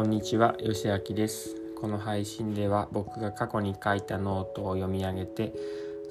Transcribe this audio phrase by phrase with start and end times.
[0.00, 1.54] こんにちは、よしあきです。
[1.78, 5.52] この配信では僕が過去に書いたノートを読み上げて、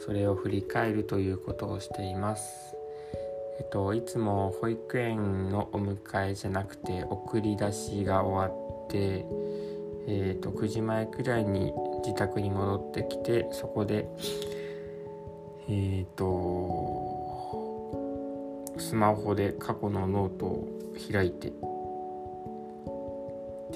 [0.05, 2.75] それを振り返るということをしています。
[3.59, 8.55] えっと、いつも保育園のお迎えじゃなくて送り出しが終わ
[8.85, 9.25] って、
[10.07, 11.73] えっと、9時前くらいに
[12.05, 14.07] 自宅に戻ってきて、そこで、
[15.67, 16.25] えっと、
[18.77, 20.67] スマホで過去のノートを
[21.11, 21.51] 開いて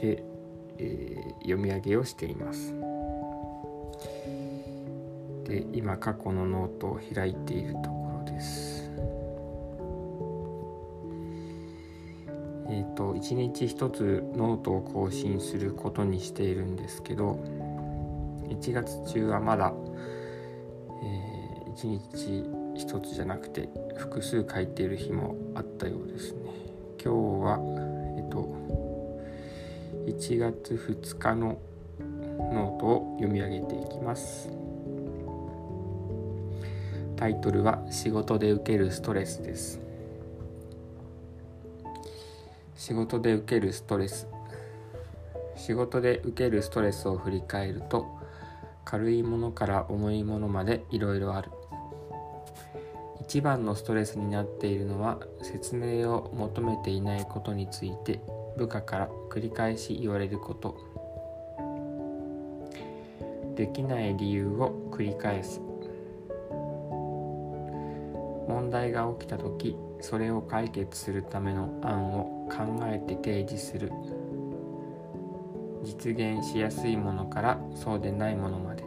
[0.04, 0.24] で、
[0.80, 2.74] えー読み上げをしています。
[5.46, 8.90] で今過去のノートを開いているところです。
[12.70, 17.40] えっ、と1日1つノートを更新することにしているんですけど
[18.50, 19.74] 1月中はまだ、
[21.04, 26.40] え1日1つじゃなくて複数書いている日もあったようですね。
[27.04, 27.93] 今日は、
[30.06, 31.60] 1月2日の
[32.52, 34.50] ノートを読み上げていきます。
[37.16, 39.80] タイトルは仕事で受けるストレスです。
[42.76, 44.28] 仕事で受けるストレス。
[45.56, 48.08] 仕事で受けるストレスを振り返ると
[48.84, 51.50] 軽いものから重いものまでいろいろある。
[53.22, 58.20] 一番のストレスになっているのは説明を求めていないことについて。
[58.58, 60.78] 部下から繰り返し言われること。
[63.56, 65.62] できない理由を繰り返す。
[68.48, 73.92] 問題が起きた時それを解決するための案を考えて提示する。
[75.84, 78.84] 実現しやすいものからそうでないものまで。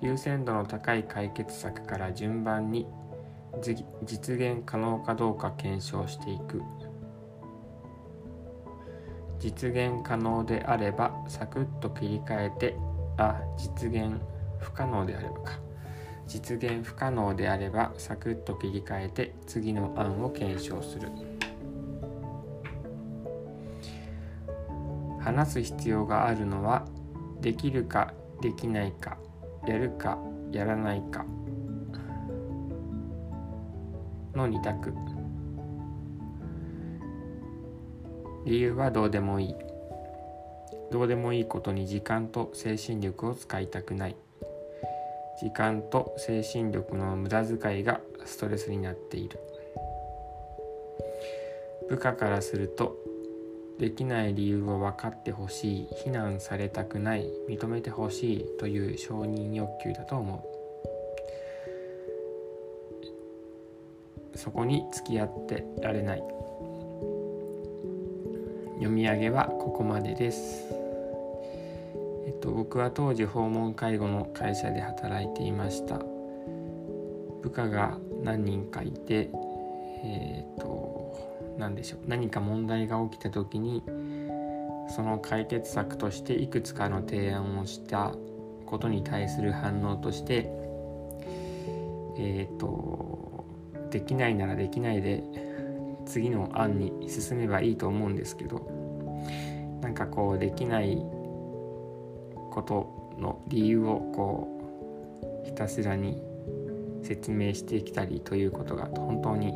[0.00, 2.86] 優先度の高い解決策から順番に
[4.04, 6.62] 実現可能かどうか検証していく。
[9.38, 12.76] 実現可能であればサクッと切り替えて
[13.18, 14.20] あ実現
[14.58, 15.58] 不可能であればか。
[16.26, 21.08] 実現不可能であればサクッと切り替えて次の案を検証する。
[25.20, 26.86] 話す必要があるのは
[27.40, 29.18] できるかできないか
[29.66, 30.18] やるか
[30.52, 31.24] やらないか
[34.34, 35.15] の2択。
[38.46, 39.54] 理由はどうでもいい。
[40.92, 44.16] どうでもいいことに時間と精神力を使いたくない。
[45.42, 49.40] 時間と精神力の無駄遣いがストレスになっている。
[51.88, 52.96] 部下からすると
[53.80, 60.48] できない理由を分かってほしい非難されたくない認めてほしいという承認欲求だと思
[64.32, 64.38] う。
[64.38, 66.22] そこに付き合ってられない。
[68.76, 70.64] 読み上げはここまでです。
[72.26, 75.98] えっと僕は当時訪問介護の会社で働いていました。
[77.42, 79.30] 部下が何人かいて
[80.04, 82.00] えっと何でしょう。
[82.06, 83.82] 何か問題が起きた時に
[84.94, 88.12] その解決策としていくつかの提案をした
[88.66, 90.50] ことに対する反応として
[92.18, 93.44] えっ、と
[93.90, 95.22] できないならできないで
[96.06, 98.70] 次の案に進めばいいと思うんですけど
[99.82, 100.96] なんかこうできない
[102.50, 106.22] ことの理由をこうひたすらに
[107.02, 109.52] 説明してきたりということが本当に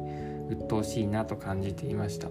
[0.51, 2.29] 鬱陶しいなと感じていました。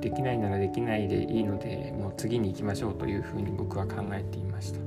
[0.00, 4.80] できないならできないでいいのでもう次に行きましょうというふうに僕は考えていました。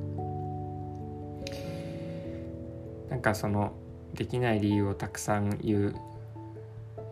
[3.09, 3.71] なんかその
[4.13, 5.95] できない理由をたくさん言う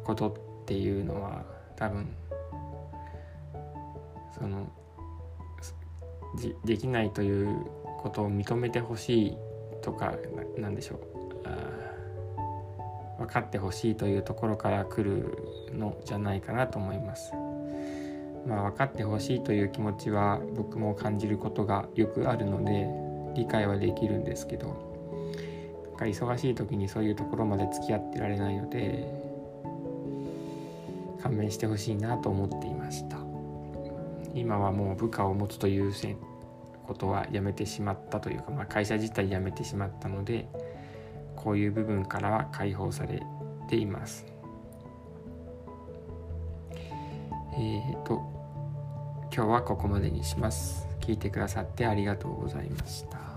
[0.03, 1.43] ことっていうのは
[1.75, 2.07] 多分
[4.37, 4.67] その
[6.65, 7.65] できないという
[8.01, 9.37] ことを認めてほしい
[9.81, 10.13] とか
[10.57, 11.13] なんでしょう
[13.23, 17.31] 分かってほしいというところから来るのじゃないかなと思います。
[18.47, 22.87] まあ分かってほしいという気持ちは僕も感じることがよくあるので
[23.35, 24.67] 理解はできるんですけど
[25.91, 29.07] なんか忙しい時にそういうところまで付き合ってられないので
[31.23, 33.17] 勘弁してほしいなと思っていました。
[34.35, 35.93] 今はもう部下を持つという
[36.85, 40.49] ことはやめてしまったというか、まあ、会社自体やめてしまったので
[41.37, 43.23] こういう部分からは解放され
[43.69, 44.25] ています。
[47.55, 48.33] えーと
[49.35, 50.87] 今日はここまでにします。
[50.99, 53.32] 聞いてくださってありがとうございました。